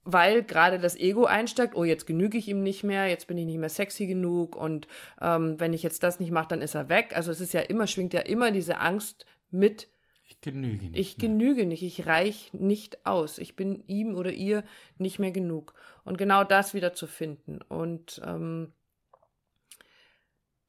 weil 0.04 0.44
gerade 0.44 0.80
das 0.80 0.96
Ego 0.96 1.26
einsteigt, 1.26 1.76
oh, 1.76 1.84
jetzt 1.84 2.08
genüge 2.08 2.38
ich 2.38 2.48
ihm 2.48 2.64
nicht 2.64 2.84
mehr, 2.84 3.08
jetzt 3.08 3.28
bin 3.28 3.38
ich 3.38 3.46
nicht 3.46 3.58
mehr 3.58 3.70
sexy 3.70 4.08
genug 4.08 4.56
und 4.56 4.88
ähm, 5.22 5.60
wenn 5.60 5.74
ich 5.74 5.84
jetzt 5.84 6.04
das 6.04 6.20
nicht 6.20 6.32
mache, 6.32 6.48
dann 6.50 6.62
ist 6.62 6.76
er 6.76 6.90
weg. 6.90 7.16
Also 7.16 7.32
es 7.32 7.42
ist 7.42 7.54
ja 7.54 7.62
immer, 7.62 7.88
schwingt 7.88 8.14
ja 8.14 8.22
immer 8.22 8.52
diese 8.52 8.80
Angst 8.80 9.26
mit. 9.52 9.90
Ich 10.24 10.42
genüge 10.42 10.86
nicht. 10.86 10.98
Ich 10.98 11.18
mehr. 11.18 11.28
genüge 11.28 11.66
nicht, 11.66 11.84
ich 11.84 12.06
reich 12.06 12.54
nicht 12.54 13.06
aus. 13.06 13.38
Ich 13.38 13.56
bin 13.56 13.84
ihm 13.88 14.16
oder 14.16 14.32
ihr 14.32 14.64
nicht 14.98 15.20
mehr 15.20 15.32
genug. 15.32 15.74
Und 16.06 16.18
genau 16.18 16.44
das 16.44 16.74
wieder 16.74 16.94
zu 16.94 17.08
finden. 17.08 17.62
Und 17.62 18.22
ähm, 18.24 18.72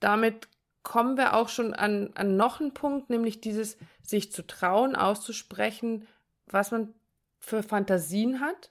damit 0.00 0.48
kommen 0.82 1.16
wir 1.16 1.34
auch 1.34 1.48
schon 1.48 1.74
an, 1.74 2.10
an 2.14 2.36
noch 2.36 2.60
einen 2.60 2.74
Punkt, 2.74 3.10
nämlich 3.10 3.40
dieses 3.40 3.76
sich 4.02 4.32
zu 4.32 4.46
trauen, 4.46 4.96
auszusprechen, 4.96 6.06
was 6.46 6.70
man 6.70 6.94
für 7.38 7.62
Fantasien 7.62 8.40
hat 8.40 8.70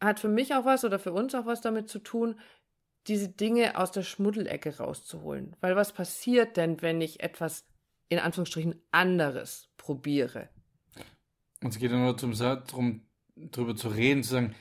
hat 0.00 0.20
für 0.20 0.28
mich 0.28 0.54
auch 0.54 0.64
was 0.64 0.84
oder 0.84 0.98
für 0.98 1.12
uns 1.12 1.34
auch 1.34 1.46
was 1.46 1.60
damit 1.60 1.88
zu 1.88 1.98
tun, 1.98 2.38
diese 3.06 3.28
Dinge 3.28 3.78
aus 3.78 3.92
der 3.92 4.02
Schmuddelecke 4.02 4.78
rauszuholen. 4.78 5.54
Weil 5.60 5.76
was 5.76 5.92
passiert 5.92 6.56
denn, 6.56 6.82
wenn 6.82 7.00
ich 7.00 7.20
etwas 7.20 7.64
in 8.08 8.18
Anführungsstrichen 8.18 8.80
anderes 8.90 9.68
probiere? 9.76 10.48
Und 11.62 11.70
es 11.70 11.78
geht 11.78 11.90
ja 11.90 11.98
nur 11.98 12.14
darum, 12.14 13.02
drüber 13.36 13.76
zu 13.76 13.88
reden, 13.88 14.22
zu 14.22 14.30
sagen, 14.30 14.54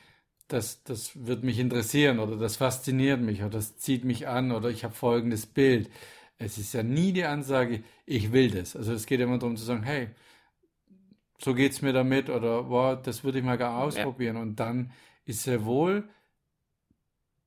das, 0.48 0.84
das 0.84 1.26
wird 1.26 1.44
mich 1.44 1.58
interessieren 1.58 2.20
oder 2.20 2.38
das 2.38 2.58
fasziniert 2.58 3.20
mich 3.20 3.42
oder 3.42 3.50
das 3.50 3.78
zieht 3.78 4.06
mich 4.06 4.28
an 4.28 4.52
oder 4.52 4.70
ich 4.70 4.84
habe 4.84 4.94
folgendes 4.94 5.48
Bild. 5.48 5.90
Es 6.38 6.58
ist 6.58 6.74
ja 6.74 6.84
nie 6.84 7.14
die 7.14 7.24
Ansage, 7.24 7.84
ich 8.06 8.32
will 8.32 8.52
das. 8.52 8.76
Also 8.76 8.94
es 8.94 9.06
geht 9.06 9.20
immer 9.22 9.38
darum 9.38 9.56
zu 9.56 9.64
sagen, 9.64 9.84
hey, 9.84 10.10
so 11.40 11.54
geht 11.54 11.72
es 11.72 11.82
mir 11.82 11.94
damit 11.94 12.30
oder 12.30 12.70
wow, 12.70 13.02
das 13.02 13.24
würde 13.24 13.40
ich 13.40 13.46
mal 13.46 13.58
gar 13.58 13.78
ausprobieren. 13.78 14.36
Ja. 14.36 14.42
Und 14.42 14.60
dann 14.60 14.92
ist 15.26 15.44
sehr 15.44 15.66
wohl 15.66 16.08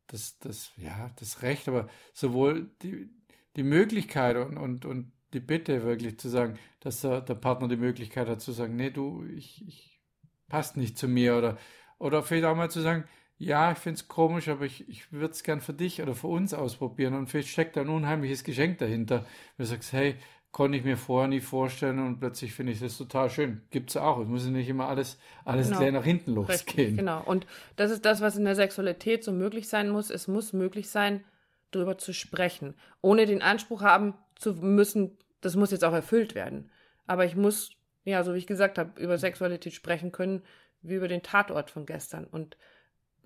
das, 0.07 0.39
das, 0.39 0.73
ja, 0.77 1.11
das 1.17 1.43
Recht, 1.43 1.69
aber 1.69 1.89
sowohl 2.13 2.71
die, 2.83 3.11
die 3.57 3.63
Möglichkeit 3.63 4.37
und, 4.37 4.57
und, 4.57 4.85
und 4.85 5.13
die 5.35 5.41
Bitte 5.41 5.83
wirklich 5.83 6.19
zu 6.19 6.29
sagen, 6.29 6.59
dass 6.81 7.03
der, 7.03 7.21
der 7.21 7.35
Partner 7.35 7.69
die 7.69 7.77
Möglichkeit 7.77 8.29
hat 8.29 8.41
zu 8.41 8.53
sagen, 8.53 8.77
nee, 8.77 8.91
du, 8.91 9.25
ich, 9.27 9.67
ich 9.67 10.01
passt 10.49 10.77
nicht 10.77 10.97
zu 10.97 11.09
mir 11.09 11.37
oder, 11.37 11.59
oder 11.99 12.23
vielleicht 12.23 12.47
auch 12.47 12.57
mal 12.57 12.71
zu 12.71 12.81
sagen, 12.81 13.05
ja, 13.39 13.73
ich 13.73 13.79
finde 13.79 13.99
es 13.99 14.09
komisch, 14.09 14.49
aber 14.49 14.65
ich, 14.65 14.89
ich 14.89 15.13
würde 15.13 15.33
es 15.33 15.43
gern 15.43 15.61
für 15.61 15.73
dich 15.73 16.03
oder 16.03 16.15
für 16.15 16.27
uns 16.27 16.53
ausprobieren 16.55 17.15
und 17.15 17.29
vielleicht 17.29 17.49
steckt 17.49 17.77
da 17.77 17.83
ein 17.83 17.89
unheimliches 17.89 18.45
Geschenk 18.45 18.79
dahinter. 18.79 19.25
Wenn 19.57 19.65
du 19.65 19.71
sagst, 19.71 19.93
hey, 19.93 20.17
konnte 20.51 20.77
ich 20.77 20.85
mir 20.85 20.97
vorher 20.97 21.29
nie 21.29 21.41
vorstellen 21.41 21.99
und 22.01 22.19
plötzlich 22.19 22.53
finde 22.53 22.73
ich 22.73 22.81
das 22.81 22.99
total 22.99 23.31
schön. 23.31 23.63
Gibt 23.71 23.91
es 23.91 23.97
auch. 23.97 24.19
Es 24.19 24.29
muss 24.29 24.45
ja 24.45 24.51
nicht 24.51 24.69
immer 24.69 24.89
alles, 24.89 25.19
alles 25.45 25.71
genau. 25.71 25.91
nach 25.93 26.05
hinten 26.05 26.35
losgehen. 26.35 26.59
Richtig, 26.59 26.97
genau. 26.97 27.23
Und 27.23 27.47
das 27.77 27.91
ist 27.91 28.05
das, 28.05 28.21
was 28.21 28.37
in 28.37 28.45
der 28.45 28.57
Sexualität 28.57 29.23
so 29.23 29.31
möglich 29.31 29.69
sein 29.69 29.89
muss. 29.89 30.11
Es 30.11 30.27
muss 30.27 30.53
möglich 30.53 30.91
sein, 30.91 31.23
darüber 31.71 31.99
zu 31.99 32.13
sprechen, 32.13 32.75
ohne 33.03 33.27
den 33.27 33.43
Anspruch 33.43 33.83
haben 33.83 34.15
zu 34.37 34.55
müssen, 34.55 35.19
das 35.41 35.55
muss 35.55 35.71
jetzt 35.71 35.85
auch 35.85 35.93
erfüllt 35.93 36.35
werden. 36.35 36.71
Aber 37.07 37.25
ich 37.25 37.37
muss, 37.37 37.73
ja, 38.05 38.25
so 38.25 38.35
wie 38.35 38.39
ich 38.39 38.47
gesagt 38.47 38.79
habe, 38.79 39.01
über 39.01 39.19
Sexualität 39.19 39.75
sprechen 39.75 40.13
können, 40.13 40.43
wie 40.81 40.95
über 40.95 41.09
den 41.09 41.23
Tatort 41.23 41.71
von 41.71 41.87
gestern. 41.87 42.25
Und 42.25 42.57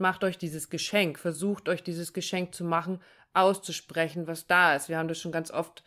macht 0.02 0.24
euch 0.24 0.36
dieses 0.36 0.68
Geschenk, 0.68 1.18
versucht 1.18 1.70
euch 1.70 1.82
dieses 1.82 2.12
Geschenk 2.12 2.54
zu 2.54 2.64
machen, 2.64 3.00
auszusprechen, 3.32 4.26
was 4.26 4.46
da 4.46 4.76
ist. 4.76 4.90
Wir 4.90 4.98
haben 4.98 5.08
das 5.08 5.18
schon 5.18 5.32
ganz 5.32 5.50
oft 5.50 5.82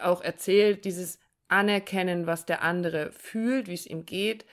auch 0.00 0.22
erzählt, 0.22 0.86
dieses 0.86 1.18
Anerkennen, 1.48 2.26
was 2.26 2.46
der 2.46 2.62
andere 2.62 3.12
fühlt, 3.12 3.68
wie 3.68 3.74
es 3.74 3.86
ihm 3.86 4.06
geht. 4.06 4.46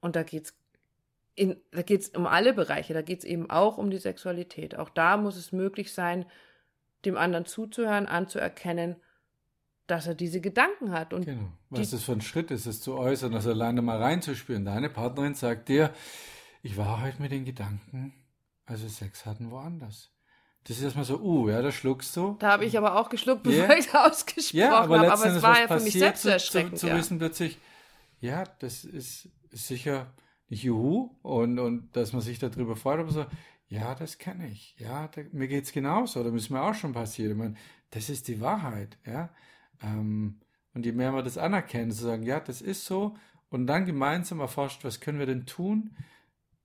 Und 0.00 0.16
da 0.16 0.22
geht's 0.22 0.54
in, 1.34 1.56
da 1.70 1.80
geht's 1.82 2.10
um 2.10 2.26
alle 2.26 2.52
Bereiche, 2.52 2.92
da 2.92 3.00
geht 3.02 3.20
es 3.20 3.24
eben 3.24 3.48
auch 3.48 3.78
um 3.78 3.90
die 3.90 3.98
Sexualität. 3.98 4.76
Auch 4.76 4.90
da 4.90 5.16
muss 5.16 5.36
es 5.36 5.52
möglich 5.52 5.94
sein, 5.94 6.26
dem 7.06 7.16
anderen 7.16 7.46
zuzuhören, 7.46 8.06
anzuerkennen, 8.06 8.96
dass 9.86 10.06
er 10.06 10.14
diese 10.14 10.40
Gedanken 10.40 10.92
hat. 10.92 11.14
Und 11.14 11.24
genau. 11.24 11.52
Was 11.70 11.90
das 11.90 12.02
für 12.02 12.12
ein 12.12 12.20
Schritt 12.20 12.50
ist, 12.50 12.66
es 12.66 12.82
zu 12.82 12.96
äußern, 12.96 13.32
das 13.32 13.46
alleine 13.46 13.80
mal 13.80 14.02
reinzuspüren. 14.02 14.64
Deine 14.64 14.90
Partnerin 14.90 15.34
sagt 15.34 15.68
dir, 15.68 15.94
ich 16.62 16.76
war 16.76 17.02
heute 17.02 17.22
mit 17.22 17.32
den 17.32 17.44
Gedanken, 17.44 18.12
also 18.70 18.88
Sex 18.88 19.26
hatten 19.26 19.50
woanders. 19.50 20.12
Das 20.64 20.76
ist 20.76 20.84
erstmal 20.84 21.04
so, 21.04 21.18
uh, 21.20 21.48
ja, 21.48 21.60
da 21.60 21.72
schluckst 21.72 22.16
du. 22.16 22.36
Da 22.38 22.52
habe 22.52 22.64
ich 22.64 22.78
aber 22.78 22.96
auch 22.96 23.08
geschluckt, 23.08 23.42
bevor 23.44 23.64
yeah. 23.64 23.76
ich 23.76 23.92
ausgesprochen 23.94 24.58
ja, 24.58 24.78
aber 24.78 25.00
habe. 25.00 25.12
Aber 25.12 25.26
es 25.26 25.42
war 25.42 25.60
ja 25.60 25.66
für 25.66 25.80
mich 25.80 25.94
selbst 25.94 26.22
so 26.22 26.28
erschreckend. 26.28 26.78
Zu, 26.78 26.86
zu 26.86 26.88
ja. 26.88 26.96
wissen 26.96 27.18
plötzlich, 27.18 27.58
ja, 28.20 28.44
das 28.60 28.84
ist, 28.84 29.28
ist 29.50 29.66
sicher 29.66 30.12
nicht 30.48 30.62
Juhu 30.62 31.16
und, 31.22 31.58
und 31.58 31.96
dass 31.96 32.12
man 32.12 32.22
sich 32.22 32.38
darüber 32.38 32.76
freut, 32.76 33.00
aber 33.00 33.10
so, 33.10 33.26
ja, 33.68 33.94
das 33.94 34.18
kenne 34.18 34.48
ich. 34.48 34.76
Ja, 34.78 35.08
da, 35.08 35.22
mir 35.32 35.48
geht's 35.48 35.72
genauso. 35.72 36.22
Da 36.22 36.30
müssen 36.30 36.52
mir 36.52 36.62
auch 36.62 36.74
schon 36.74 36.92
passieren. 36.92 37.32
Ich 37.32 37.38
meine, 37.38 37.54
das 37.90 38.08
ist 38.08 38.28
die 38.28 38.40
Wahrheit, 38.40 38.98
ja. 39.06 39.30
Ähm, 39.82 40.40
und 40.74 40.86
je 40.86 40.92
mehr 40.92 41.10
man 41.10 41.24
das 41.24 41.38
anerkennt, 41.38 41.94
zu 41.94 42.04
sagen, 42.04 42.22
ja, 42.22 42.38
das 42.38 42.62
ist 42.62 42.84
so, 42.84 43.16
und 43.48 43.66
dann 43.66 43.86
gemeinsam 43.86 44.38
erforscht, 44.38 44.84
was 44.84 45.00
können 45.00 45.18
wir 45.18 45.26
denn 45.26 45.46
tun, 45.46 45.96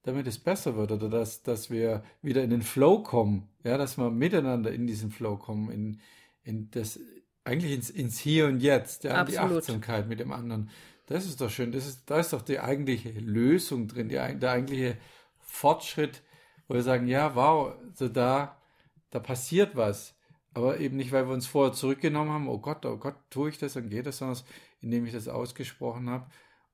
damit 0.05 0.27
es 0.27 0.37
besser 0.37 0.75
wird 0.75 0.91
oder 0.91 1.09
dass, 1.09 1.41
dass 1.41 1.71
wir 1.71 2.03
wieder 2.21 2.43
in 2.43 2.51
den 2.51 2.61
Flow 2.61 2.99
kommen, 2.99 3.49
ja, 3.63 3.75
dass 3.75 3.97
wir 3.97 4.11
miteinander 4.11 4.71
in 4.71 4.85
diesen 4.85 5.09
Flow 5.09 5.35
kommen, 5.35 5.71
in, 5.71 5.99
in 6.43 6.69
das, 6.69 6.99
eigentlich 7.43 7.73
ins, 7.73 7.89
ins 7.89 8.19
Hier 8.19 8.45
und 8.45 8.59
Jetzt, 8.59 9.03
ja, 9.03 9.23
die 9.23 9.39
Achtsamkeit 9.39 10.07
mit 10.07 10.19
dem 10.19 10.31
anderen. 10.31 10.69
Das 11.07 11.25
ist 11.25 11.41
doch 11.41 11.49
schön, 11.49 11.71
das 11.71 11.87
ist, 11.87 12.03
da 12.05 12.19
ist 12.19 12.33
doch 12.33 12.43
die 12.43 12.59
eigentliche 12.59 13.09
Lösung 13.19 13.87
drin, 13.87 14.07
die, 14.07 14.13
der 14.15 14.51
eigentliche 14.51 14.95
Fortschritt, 15.39 16.21
wo 16.67 16.75
wir 16.75 16.83
sagen, 16.83 17.07
ja, 17.07 17.35
wow, 17.35 17.73
so 17.95 18.07
da, 18.07 18.61
da 19.09 19.19
passiert 19.19 19.75
was. 19.75 20.13
Aber 20.53 20.79
eben 20.79 20.97
nicht, 20.97 21.11
weil 21.11 21.27
wir 21.27 21.33
uns 21.33 21.47
vorher 21.47 21.73
zurückgenommen 21.73 22.31
haben, 22.31 22.47
oh 22.47 22.59
Gott, 22.59 22.85
oh 22.85 22.97
Gott, 22.97 23.15
tue 23.31 23.49
ich 23.49 23.57
das 23.57 23.75
und 23.75 23.89
geht 23.89 24.05
das, 24.05 24.19
sondern 24.19 24.37
indem 24.81 25.05
ich 25.07 25.13
das 25.13 25.27
ausgesprochen 25.27 26.11
habe. 26.11 26.27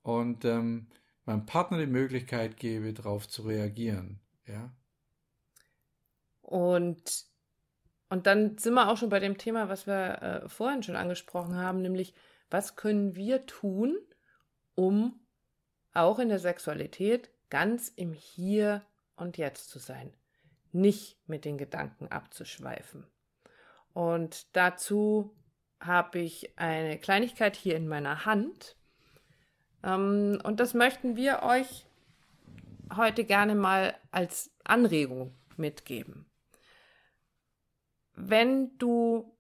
Und 0.04 0.44
ähm, 0.44 0.88
meinem 1.26 1.46
Partner 1.46 1.78
die 1.78 1.88
Möglichkeit 1.88 2.58
gebe, 2.58 2.94
darauf 2.94 3.28
zu 3.28 3.44
reagieren. 3.44 4.20
Ja. 4.48 4.72
Und, 6.42 7.26
und 8.10 8.28
dann 8.28 8.58
sind 8.58 8.74
wir 8.74 8.90
auch 8.90 8.98
schon 8.98 9.10
bei 9.10 9.20
dem 9.20 9.38
Thema, 9.38 9.70
was 9.70 9.88
wir 9.88 10.22
äh, 10.22 10.50
vorhin 10.50 10.84
schon 10.84 10.96
angesprochen 10.96 11.56
haben, 11.56 11.82
nämlich, 11.82 12.14
was 12.50 12.76
können 12.76 13.16
wir 13.16 13.46
tun, 13.46 13.98
um 14.76 15.20
auch 15.94 16.20
in 16.20 16.30
der 16.30 16.40
Sexualität 16.40 17.30
ganz 17.50 17.90
im 17.90 18.14
Hier 18.14 18.86
und 19.16 19.38
Jetzt 19.38 19.70
zu 19.70 19.80
sein, 19.80 20.14
nicht 20.72 21.18
mit 21.28 21.46
den 21.46 21.58
Gedanken 21.58 22.08
abzuschweifen. 22.08 23.06
Und 23.94 24.56
dazu 24.56 25.36
habe 25.80 26.20
ich 26.20 26.58
eine 26.58 26.98
Kleinigkeit 26.98 27.56
hier 27.56 27.76
in 27.76 27.88
meiner 27.88 28.26
Hand. 28.26 28.78
Ähm, 29.84 30.40
und 30.44 30.60
das 30.60 30.74
möchten 30.74 31.16
wir 31.16 31.44
euch 31.44 31.86
heute 32.96 33.24
gerne 33.24 33.56
mal 33.56 33.96
als 34.12 34.52
Anregung 34.64 35.34
mitgeben. 35.58 36.26
Wenn 38.16 38.78
du 38.78 39.36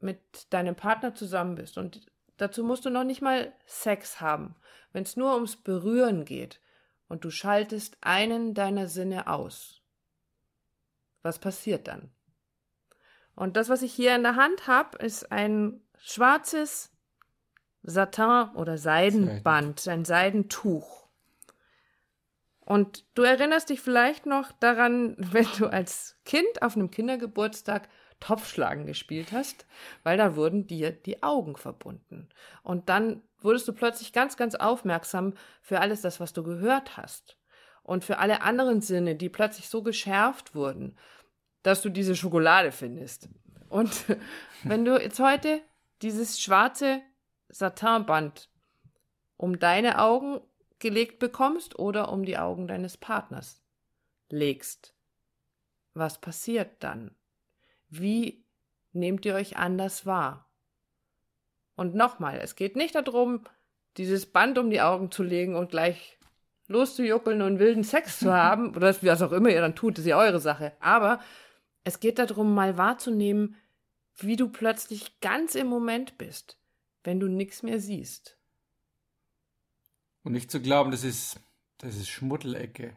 mit 0.00 0.52
deinem 0.52 0.74
Partner 0.74 1.14
zusammen 1.14 1.54
bist 1.56 1.78
und 1.78 2.06
dazu 2.36 2.64
musst 2.64 2.84
du 2.84 2.90
noch 2.90 3.04
nicht 3.04 3.22
mal 3.22 3.52
Sex 3.66 4.20
haben, 4.20 4.54
wenn 4.92 5.02
es 5.02 5.16
nur 5.16 5.34
ums 5.34 5.56
Berühren 5.56 6.24
geht 6.24 6.60
und 7.08 7.24
du 7.24 7.30
schaltest 7.30 7.98
einen 8.00 8.54
deiner 8.54 8.88
Sinne 8.88 9.26
aus, 9.26 9.82
was 11.22 11.38
passiert 11.38 11.88
dann? 11.88 12.10
Und 13.34 13.56
das, 13.56 13.68
was 13.68 13.82
ich 13.82 13.92
hier 13.92 14.16
in 14.16 14.22
der 14.22 14.36
Hand 14.36 14.66
habe, 14.66 14.96
ist 14.98 15.30
ein 15.30 15.82
schwarzes 15.98 16.90
Satin 17.86 18.50
oder 18.54 18.78
Seidenband, 18.78 19.86
ein 19.88 20.04
Seidentuch. 20.04 21.06
Und 22.60 23.04
du 23.14 23.22
erinnerst 23.22 23.70
dich 23.70 23.80
vielleicht 23.80 24.26
noch 24.26 24.52
daran, 24.52 25.14
wenn 25.18 25.46
du 25.58 25.66
als 25.66 26.16
Kind 26.24 26.62
auf 26.62 26.76
einem 26.76 26.90
Kindergeburtstag 26.90 27.88
Topfschlagen 28.18 28.86
gespielt 28.86 29.32
hast, 29.32 29.66
weil 30.02 30.16
da 30.16 30.36
wurden 30.36 30.66
dir 30.66 30.90
die 30.90 31.22
Augen 31.22 31.56
verbunden. 31.56 32.28
Und 32.62 32.88
dann 32.88 33.22
wurdest 33.40 33.68
du 33.68 33.72
plötzlich 33.72 34.12
ganz, 34.12 34.36
ganz 34.36 34.54
aufmerksam 34.54 35.34
für 35.60 35.80
alles 35.80 36.00
das, 36.00 36.18
was 36.18 36.32
du 36.32 36.42
gehört 36.42 36.96
hast. 36.96 37.36
Und 37.82 38.04
für 38.04 38.18
alle 38.18 38.42
anderen 38.42 38.80
Sinne, 38.80 39.14
die 39.14 39.28
plötzlich 39.28 39.68
so 39.68 39.82
geschärft 39.82 40.54
wurden, 40.54 40.96
dass 41.62 41.82
du 41.82 41.88
diese 41.88 42.16
Schokolade 42.16 42.72
findest. 42.72 43.28
Und 43.68 44.04
wenn 44.64 44.84
du 44.84 45.00
jetzt 45.00 45.20
heute 45.20 45.60
dieses 46.02 46.40
schwarze 46.40 47.00
Satinband 47.48 48.48
um 49.36 49.58
deine 49.58 50.00
Augen 50.00 50.40
gelegt 50.78 51.18
bekommst 51.18 51.78
oder 51.78 52.12
um 52.12 52.24
die 52.24 52.38
Augen 52.38 52.68
deines 52.68 52.96
Partners 52.96 53.62
legst. 54.28 54.94
Was 55.94 56.20
passiert 56.20 56.82
dann? 56.82 57.14
Wie 57.88 58.44
nehmt 58.92 59.24
ihr 59.24 59.34
euch 59.34 59.56
anders 59.56 60.06
wahr? 60.06 60.50
Und 61.76 61.94
nochmal, 61.94 62.38
es 62.42 62.56
geht 62.56 62.76
nicht 62.76 62.94
darum, 62.94 63.44
dieses 63.96 64.26
Band 64.26 64.58
um 64.58 64.70
die 64.70 64.80
Augen 64.80 65.10
zu 65.10 65.22
legen 65.22 65.54
und 65.54 65.70
gleich 65.70 66.18
loszujuckeln 66.68 67.42
und 67.42 67.58
wilden 67.58 67.84
Sex 67.84 68.18
zu 68.18 68.32
haben, 68.32 68.74
oder 68.74 68.94
was 69.02 69.22
auch 69.22 69.32
immer 69.32 69.50
ihr 69.50 69.60
dann 69.60 69.74
tut, 69.74 69.98
ist 69.98 70.06
ja 70.06 70.18
eure 70.18 70.40
Sache. 70.40 70.72
Aber 70.80 71.20
es 71.84 72.00
geht 72.00 72.18
darum, 72.18 72.54
mal 72.54 72.76
wahrzunehmen, 72.76 73.56
wie 74.16 74.36
du 74.36 74.48
plötzlich 74.48 75.20
ganz 75.20 75.54
im 75.54 75.66
Moment 75.66 76.18
bist 76.18 76.58
wenn 77.06 77.20
du 77.20 77.28
nichts 77.28 77.62
mehr 77.62 77.80
siehst. 77.80 78.36
Und 80.24 80.32
nicht 80.32 80.50
zu 80.50 80.60
glauben, 80.60 80.90
das 80.90 81.04
ist, 81.04 81.40
das 81.78 81.96
ist 81.96 82.08
Schmuddelecke. 82.08 82.96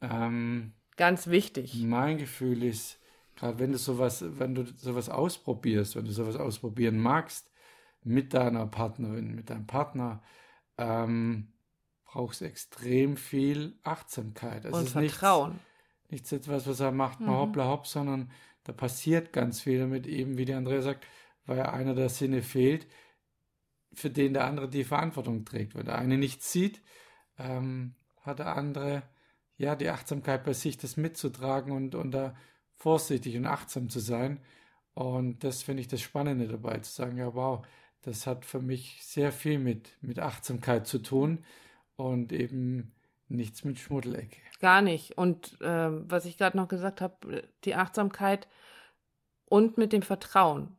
Ähm, 0.00 0.72
Ganz 0.96 1.26
wichtig. 1.26 1.74
Mein 1.82 2.18
Gefühl 2.18 2.62
ist, 2.62 3.00
gerade 3.34 3.58
wenn 3.58 3.72
du 3.72 3.78
sowas, 3.78 4.24
wenn 4.38 4.54
du 4.54 4.64
sowas 4.64 5.08
ausprobierst, 5.08 5.96
wenn 5.96 6.04
du 6.04 6.12
sowas 6.12 6.36
ausprobieren 6.36 6.98
magst, 6.98 7.50
mit 8.04 8.32
deiner 8.32 8.66
Partnerin, 8.66 9.34
mit 9.34 9.50
deinem 9.50 9.66
Partner, 9.66 10.22
ähm, 10.78 11.52
brauchst 12.04 12.42
extrem 12.42 13.16
viel 13.16 13.76
Achtsamkeit. 13.82 14.64
Es 14.64 14.72
Und 14.72 14.88
Vertrauen. 14.88 15.52
Nichts, 16.10 16.30
nichts 16.30 16.32
etwas, 16.32 16.68
was 16.68 16.78
er 16.78 16.92
macht, 16.92 17.18
mal 17.18 17.32
mhm. 17.32 17.38
hoppla 17.38 17.66
hopp, 17.66 17.86
sondern 17.88 18.30
da 18.64 18.72
passiert 18.72 19.32
ganz 19.32 19.60
viel 19.60 19.80
damit, 19.80 20.06
eben 20.06 20.38
wie 20.38 20.44
der 20.44 20.58
Andrea 20.58 20.82
sagt, 20.82 21.04
weil 21.44 21.62
einer 21.62 21.94
der 21.94 22.08
Sinne 22.08 22.42
fehlt, 22.42 22.86
für 23.94 24.10
den 24.10 24.34
der 24.34 24.44
andere 24.44 24.68
die 24.68 24.84
Verantwortung 24.84 25.44
trägt. 25.44 25.74
Wenn 25.74 25.86
der 25.86 25.98
eine 25.98 26.18
nichts 26.18 26.52
sieht, 26.52 26.82
ähm, 27.38 27.94
hat 28.22 28.38
der 28.38 28.56
andere 28.56 29.02
ja, 29.56 29.76
die 29.76 29.90
Achtsamkeit 29.90 30.44
bei 30.44 30.54
sich, 30.54 30.76
das 30.76 30.96
mitzutragen 30.96 31.72
und, 31.72 31.94
und 31.94 32.10
da 32.10 32.34
vorsichtig 32.76 33.36
und 33.36 33.46
achtsam 33.46 33.88
zu 33.88 34.00
sein. 34.00 34.40
Und 34.94 35.44
das 35.44 35.62
finde 35.62 35.82
ich 35.82 35.88
das 35.88 36.00
Spannende 36.00 36.48
dabei, 36.48 36.78
zu 36.78 36.90
sagen, 36.92 37.16
ja, 37.16 37.34
wow, 37.34 37.64
das 38.02 38.26
hat 38.26 38.44
für 38.44 38.60
mich 38.60 38.98
sehr 39.04 39.30
viel 39.30 39.58
mit, 39.58 39.96
mit 40.00 40.18
Achtsamkeit 40.18 40.86
zu 40.86 40.98
tun 40.98 41.44
und 41.96 42.32
eben 42.32 42.92
nichts 43.28 43.64
mit 43.64 43.78
Schmuddelecke. 43.78 44.36
Gar 44.60 44.82
nicht. 44.82 45.16
Und 45.16 45.60
äh, 45.60 46.10
was 46.10 46.24
ich 46.24 46.36
gerade 46.36 46.56
noch 46.56 46.68
gesagt 46.68 47.00
habe, 47.00 47.44
die 47.64 47.74
Achtsamkeit 47.74 48.48
und 49.44 49.78
mit 49.78 49.92
dem 49.92 50.02
Vertrauen. 50.02 50.76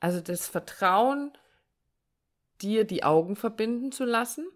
Also 0.00 0.20
das 0.20 0.48
Vertrauen, 0.48 1.32
dir 2.64 2.84
die 2.84 3.04
Augen 3.04 3.36
verbinden 3.36 3.92
zu 3.92 4.04
lassen 4.04 4.46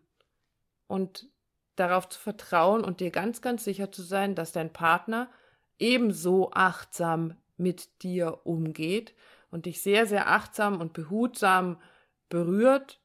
und 0.86 1.28
darauf 1.76 2.08
zu 2.08 2.18
vertrauen 2.18 2.82
und 2.82 3.00
dir 3.00 3.10
ganz, 3.10 3.42
ganz 3.42 3.64
sicher 3.64 3.92
zu 3.92 4.02
sein, 4.02 4.34
dass 4.34 4.52
dein 4.52 4.72
Partner 4.72 5.30
ebenso 5.78 6.50
achtsam 6.52 7.36
mit 7.56 8.02
dir 8.02 8.40
umgeht 8.44 9.14
und 9.50 9.66
dich 9.66 9.82
sehr, 9.82 10.06
sehr 10.06 10.28
achtsam 10.28 10.80
und 10.80 10.92
behutsam 10.92 11.80
berührt, 12.28 13.00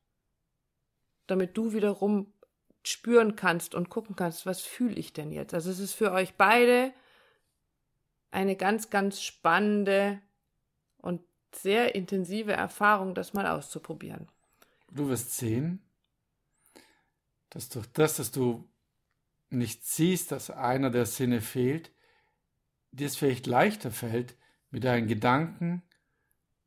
damit 1.27 1.57
du 1.57 1.73
wiederum 1.73 2.33
spüren 2.83 3.35
kannst 3.35 3.75
und 3.75 3.89
gucken 3.89 4.15
kannst, 4.15 4.45
was 4.45 4.61
fühle 4.61 4.95
ich 4.95 5.13
denn 5.13 5.31
jetzt. 5.31 5.53
Also 5.53 5.69
es 5.69 5.79
ist 5.79 5.93
für 5.93 6.11
euch 6.11 6.35
beide 6.35 6.93
eine 8.31 8.55
ganz, 8.55 8.89
ganz 8.89 9.21
spannende 9.21 10.21
und 10.97 11.21
sehr 11.53 11.95
intensive 11.95 12.53
Erfahrung, 12.53 13.13
das 13.13 13.33
mal 13.33 13.47
auszuprobieren. 13.47 14.27
Du 14.93 15.09
wirst 15.09 15.35
sehen, 15.35 15.81
dass 17.49 17.69
durch 17.69 17.87
das, 17.87 18.17
dass 18.17 18.31
du 18.31 18.69
nicht 19.49 19.85
siehst, 19.85 20.31
dass 20.31 20.49
einer 20.49 20.89
der 20.89 21.05
Sinne 21.05 21.41
fehlt, 21.41 21.91
dir 22.91 23.07
es 23.07 23.15
vielleicht 23.15 23.47
leichter 23.47 23.91
fällt, 23.91 24.35
mit 24.69 24.83
deinen 24.83 25.07
Gedanken 25.07 25.83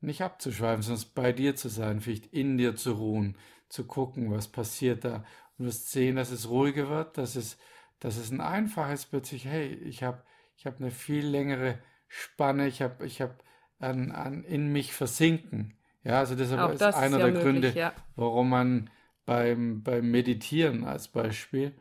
nicht 0.00 0.22
abzuschweifen, 0.22 0.82
sondern 0.82 1.06
bei 1.14 1.32
dir 1.32 1.56
zu 1.56 1.68
sein, 1.68 2.00
vielleicht 2.00 2.26
in 2.32 2.58
dir 2.58 2.76
zu 2.76 2.92
ruhen, 2.92 3.36
zu 3.68 3.86
gucken, 3.86 4.30
was 4.30 4.48
passiert 4.48 5.04
da. 5.04 5.16
Und 5.16 5.24
du 5.58 5.64
wirst 5.66 5.90
sehen, 5.90 6.16
dass 6.16 6.30
es 6.30 6.48
ruhiger 6.48 6.88
wird, 6.88 7.18
dass 7.18 7.36
es, 7.36 7.58
dass 8.00 8.16
es 8.16 8.30
ein 8.30 8.40
einfaches 8.40 9.06
plötzlich, 9.06 9.44
hey, 9.44 9.72
ich 9.74 10.02
habe 10.02 10.22
ich 10.56 10.66
hab 10.66 10.80
eine 10.80 10.90
viel 10.90 11.26
längere 11.26 11.78
Spanne, 12.08 12.66
ich 12.66 12.82
habe 12.82 13.06
ich 13.06 13.20
hab 13.20 13.42
an, 13.78 14.10
an 14.10 14.42
in 14.44 14.72
mich 14.72 14.92
versinken. 14.92 15.76
Ja, 16.06 16.20
also 16.20 16.36
deshalb 16.36 16.72
ist 16.72 16.82
einer 16.82 16.94
ist 16.94 17.12
ja 17.12 17.18
der 17.18 17.26
möglich, 17.26 17.42
Gründe, 17.42 17.72
ja. 17.72 17.92
warum 18.14 18.48
man 18.48 18.90
beim, 19.24 19.82
beim 19.82 20.08
Meditieren 20.08 20.84
als 20.84 21.08
Beispiel 21.08 21.74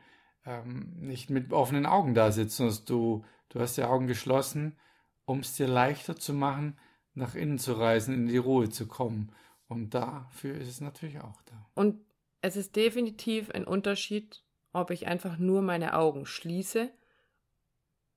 ähm, 0.45 0.93
nicht 0.97 1.29
mit 1.29 1.53
offenen 1.53 1.85
Augen 1.85 2.15
da 2.15 2.31
sitzt, 2.31 2.57
sondern 2.57 2.77
du, 2.85 3.25
du 3.49 3.59
hast 3.59 3.77
die 3.77 3.83
Augen 3.83 4.07
geschlossen, 4.07 4.77
um 5.25 5.39
es 5.39 5.55
dir 5.55 5.67
leichter 5.67 6.15
zu 6.15 6.33
machen, 6.33 6.77
nach 7.13 7.35
innen 7.35 7.59
zu 7.59 7.73
reisen, 7.73 8.15
in 8.15 8.27
die 8.27 8.37
Ruhe 8.37 8.69
zu 8.69 8.87
kommen. 8.87 9.31
Und 9.67 9.93
dafür 9.93 10.55
ist 10.55 10.69
es 10.69 10.81
natürlich 10.81 11.19
auch 11.19 11.41
da. 11.43 11.69
Und 11.75 11.99
es 12.41 12.55
ist 12.55 12.75
definitiv 12.75 13.51
ein 13.51 13.65
Unterschied, 13.65 14.43
ob 14.73 14.89
ich 14.89 15.05
einfach 15.05 15.37
nur 15.37 15.61
meine 15.61 15.95
Augen 15.95 16.25
schließe 16.25 16.89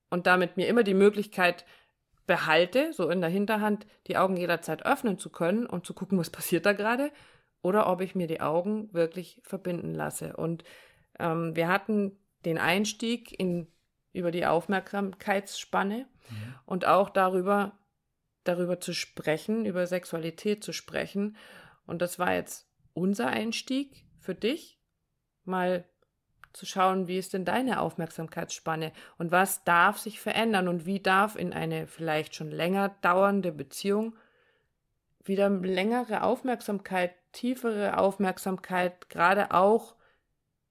und 0.09 0.27
damit 0.27 0.57
mir 0.57 0.69
immer 0.69 0.85
die 0.85 0.95
Möglichkeit 0.95 1.67
behalte, 2.28 2.92
so 2.92 3.08
in 3.08 3.20
der 3.20 3.30
Hinterhand, 3.30 3.87
die 4.06 4.18
Augen 4.18 4.37
jederzeit 4.37 4.87
öffnen 4.87 5.18
zu 5.18 5.30
können 5.30 5.66
und 5.66 5.85
zu 5.87 5.94
gucken, 5.94 6.18
was 6.18 6.30
passiert 6.30 6.66
da 6.66 6.75
gerade, 6.75 7.11
oder 7.62 7.88
ob 7.88 8.02
ich 8.02 8.14
mir 8.14 8.28
die 8.28 8.40
Augen 8.40 8.92
wirklich 8.92 9.40
verbinden 9.42 9.94
lasse. 9.94 10.37
Und 10.37 10.62
ähm, 11.18 11.56
wir 11.56 11.66
hatten 11.66 12.16
den 12.44 12.58
Einstieg 12.58 13.38
in, 13.40 13.66
über 14.12 14.30
die 14.30 14.47
Aufmerksamkeitsspanne 14.47 16.06
mhm. 16.30 16.54
und 16.66 16.87
auch 16.87 17.11
darüber, 17.11 17.78
darüber 18.44 18.78
zu 18.78 18.92
sprechen, 18.92 19.64
über 19.64 19.87
Sexualität 19.87 20.62
zu 20.62 20.73
sprechen. 20.73 21.37
Und 21.87 22.02
das 22.02 22.18
war 22.18 22.35
jetzt 22.35 22.68
unser 22.92 23.28
Einstieg 23.28 24.04
für 24.20 24.35
dich, 24.35 24.78
mal 25.44 25.88
zu 26.59 26.66
schauen, 26.66 27.07
wie 27.09 27.18
ist 27.18 27.33
denn 27.33 27.44
deine 27.44 27.81
Aufmerksamkeitsspanne 27.81 28.92
und 29.16 29.31
was 29.31 29.64
darf 29.64 29.99
sich 29.99 30.21
verändern 30.21 30.68
und 30.68 30.85
wie 30.85 31.01
darf 31.01 31.37
in 31.37 31.53
eine 31.53 31.87
vielleicht 31.87 32.35
schon 32.35 32.51
länger 32.51 32.90
dauernde 33.01 33.53
Beziehung 33.53 34.14
wieder 35.25 35.49
längere 35.51 36.23
Aufmerksamkeit, 36.23 37.12
tiefere 37.33 37.99
Aufmerksamkeit, 37.99 39.09
gerade 39.11 39.53
auch 39.53 39.94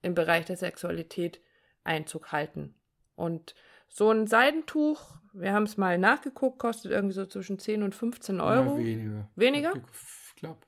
im 0.02 0.16
Bereich 0.16 0.46
der 0.46 0.58
Sexualität 0.58 1.40
Einzug 1.84 2.32
halten. 2.32 2.76
Und 3.16 3.56
so 3.88 4.12
ein 4.12 4.28
Seidentuch, 4.28 5.16
wir 5.32 5.54
haben 5.54 5.64
es 5.64 5.78
mal 5.78 5.98
nachgeguckt, 5.98 6.60
kostet 6.60 6.92
irgendwie 6.92 7.14
so 7.14 7.26
zwischen 7.26 7.60
10 7.60 7.84
und 7.84 7.96
15 7.96 8.42
Euro. 8.42 8.78
Ja, 8.78 8.86
weniger. 8.86 9.30
Weniger? 9.36 9.74
Ich 9.76 10.36
glaube 10.36 10.60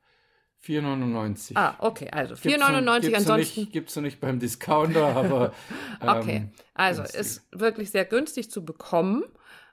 4,99. 0.65 1.51
Ah, 1.55 1.75
okay, 1.79 2.09
also 2.11 2.35
4,99 2.35 3.15
ansonsten. 3.15 3.71
Gibt 3.71 3.89
es 3.89 3.95
noch 3.95 4.03
nicht 4.03 4.19
beim 4.19 4.39
Discounter, 4.39 5.05
aber. 5.15 5.53
Ähm, 6.01 6.09
okay, 6.09 6.47
also 6.73 7.01
günstig. 7.01 7.21
ist 7.21 7.47
wirklich 7.51 7.91
sehr 7.91 8.05
günstig 8.05 8.51
zu 8.51 8.65
bekommen. 8.65 9.23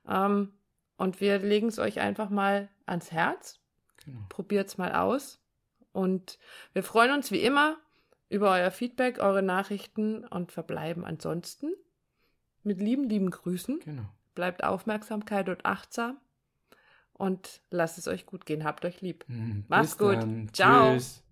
Ähm, 0.08 0.52
und 0.96 1.20
wir 1.20 1.38
legen 1.38 1.68
es 1.68 1.78
euch 1.78 2.00
einfach 2.00 2.30
mal 2.30 2.68
ans 2.86 3.10
Herz. 3.10 3.58
Genau. 4.04 4.20
Probiert 4.28 4.68
es 4.68 4.78
mal 4.78 4.92
aus. 4.94 5.40
Und 5.92 6.38
wir 6.72 6.82
freuen 6.82 7.12
uns 7.12 7.30
wie 7.30 7.40
immer 7.40 7.76
über 8.28 8.52
euer 8.52 8.70
Feedback, 8.70 9.18
eure 9.18 9.42
Nachrichten 9.42 10.24
und 10.24 10.52
verbleiben 10.52 11.04
ansonsten 11.04 11.72
mit 12.62 12.80
lieben, 12.80 13.08
lieben 13.08 13.30
Grüßen. 13.30 13.80
Genau. 13.80 14.02
Bleibt 14.34 14.62
Aufmerksamkeit 14.62 15.48
und 15.48 15.64
achtsam 15.64 16.18
und 17.18 17.60
lasst 17.70 17.98
es 17.98 18.08
euch 18.08 18.26
gut 18.26 18.46
gehen. 18.46 18.64
Habt 18.64 18.84
euch 18.84 19.00
lieb. 19.00 19.24
Mhm. 19.28 19.64
Macht's 19.68 19.98
gut. 19.98 20.22
Dann. 20.22 20.50
Ciao. 20.52 20.94
Tschüss. 20.94 21.25